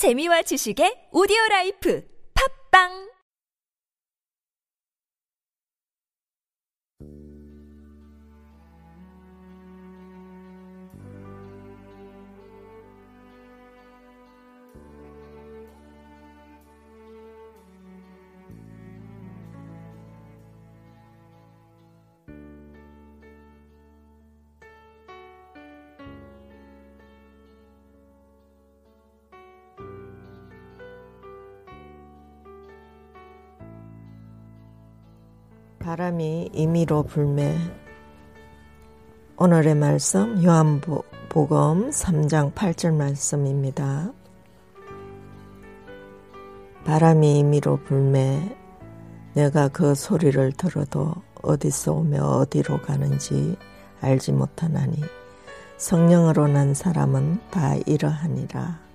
[0.00, 2.00] 재미와 지식의 오디오 라이프.
[2.32, 3.09] 팝빵
[35.80, 37.56] 바람이 임의로 불매
[39.38, 44.12] 오늘의 말씀 요한복음 3장 8절 말씀입니다.
[46.84, 48.54] 바람이 임의로 불매
[49.32, 53.56] 내가 그 소리를 들어도 어디서 오며 어디로 가는지
[54.02, 55.02] 알지 못하나니
[55.78, 58.89] 성령으로 난 사람은 다 이러하니라.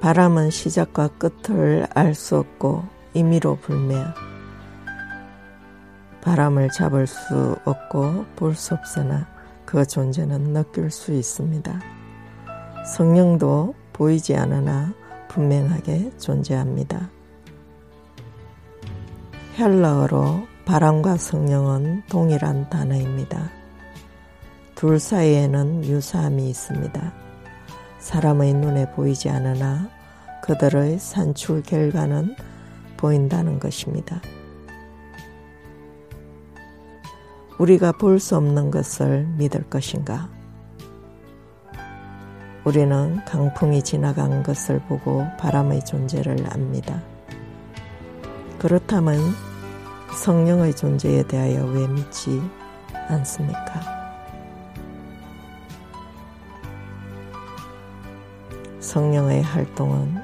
[0.00, 4.02] 바람은 시작과 끝을 알 수 없고 임의로 불매.
[6.22, 9.26] 바람을 잡을 수 없고 볼 수 없으나
[9.66, 11.80] 그 존재는 느낄 수 있습니다.
[12.96, 14.94] 성령도 보이지 않으나
[15.28, 17.10] 분명하게 존재합니다.
[19.58, 23.50] 헬라어로 바람과 성령은 동일한 단어입니다.
[24.74, 27.29] 둘 사이에는 유사함이 있습니다.
[28.00, 29.88] 사람의 눈에 보이지 않으나
[30.42, 32.34] 그들의 산출 결과는
[32.96, 34.20] 보인다는 것입니다.
[37.58, 40.28] 우리가 볼 수 없는 것을 믿을 것인가?
[42.64, 47.02] 우리는 강풍이 지나간 것을 보고 바람의 존재를 압니다.
[48.58, 49.18] 그렇다면
[50.14, 52.42] 성령의 존재에 대하여 왜 믿지
[53.08, 53.99] 않습니까?
[58.80, 60.16] 성령의 활동은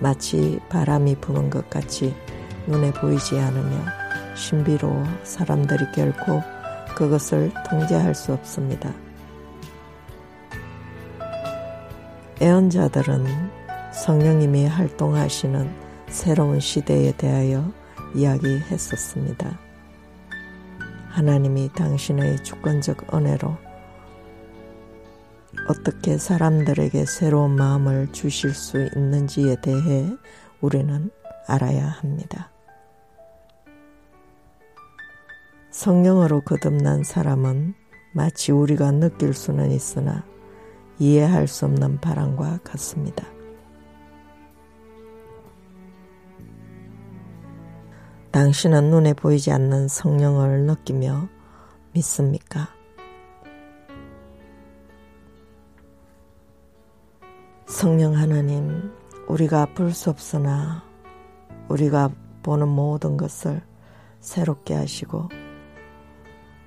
[0.00, 2.14] 마치 바람이 부는 것 같이
[2.66, 3.76] 눈에 보이지 않으며
[4.36, 6.42] 신비로워 사람들이 결코
[6.94, 8.92] 그것을 통제할 수 없습니다.
[12.40, 13.26] 애언자들은
[13.92, 15.68] 성령님이 활동하시는
[16.08, 17.72] 새로운 시대에 대하여
[18.14, 19.58] 이야기했었습니다.
[21.08, 23.67] 하나님이 당신의 주권적 은혜로
[25.68, 30.06] 어떻게 사람들에게 새로운 마음을 주실 수 있는지에 대해
[30.60, 31.10] 우리는
[31.46, 32.50] 알아야 합니다.
[35.70, 37.74] 성령으로 거듭난 사람은
[38.12, 40.24] 마치 우리가 느낄 수는 있으나
[40.98, 43.24] 이해할 수 없는 바람과 같습니다.
[48.30, 51.28] 당신은 눈에 보이지 않는 성령을 느끼며
[51.92, 52.77] 믿습니까?
[57.78, 58.90] 성령 하나님,
[59.28, 60.82] 우리가 볼수 없으나
[61.68, 62.10] 우리가
[62.42, 63.62] 보는 모든 것을
[64.18, 65.28] 새롭게 하시고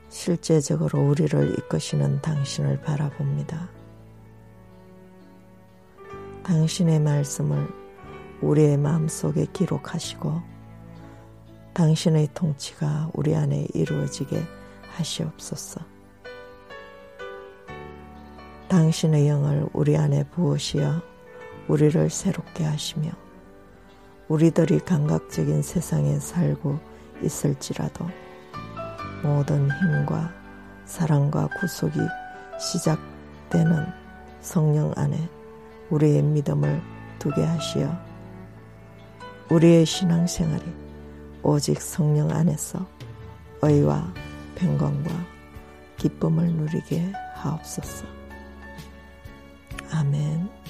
[0.08, 3.70] 실제적으로 우리를 이끄시는 당신을 바라봅니다.
[6.44, 7.68] 당신의 말씀을
[8.42, 10.42] 우리의 마음속에 기록하시고
[11.74, 14.42] 당신의 통치가 우리 안에 이루어지게
[14.96, 15.82] 하시옵소서.
[18.72, 21.02] 당신의 영을 우리 안에 부으시어
[21.68, 23.12] 우리를 새롭게 하시며
[24.30, 26.80] 우리들이 감각적인 세상에 살고
[27.22, 28.08] 있을지라도
[29.24, 30.32] 모든 힘과
[30.86, 32.00] 사랑과 구속이
[32.62, 33.88] 시작되는
[34.40, 35.18] 성령 안에
[35.90, 36.82] 우리의 믿음을
[37.20, 37.94] 두게 하시어
[39.50, 40.64] 우리의 신앙생활이
[41.44, 42.88] 오직 성령 안에서
[43.64, 44.14] 의와
[44.56, 45.10] 평강과
[45.98, 48.21] 기쁨을 누리게 하옵소서.
[49.92, 50.61] 아멘.